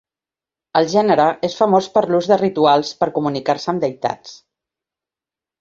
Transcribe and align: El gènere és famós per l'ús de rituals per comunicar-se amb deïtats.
El 0.79 0.87
gènere 0.93 1.27
és 1.49 1.57
famós 1.59 1.89
per 1.97 2.03
l'ús 2.13 2.31
de 2.33 2.39
rituals 2.43 2.95
per 3.03 3.11
comunicar-se 3.19 3.73
amb 3.75 3.85
deïtats. 3.87 4.37